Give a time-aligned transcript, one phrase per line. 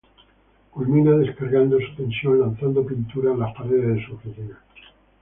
[0.71, 4.57] Culmina descargando su tensión lanzando pintura en las paredes de su oficina.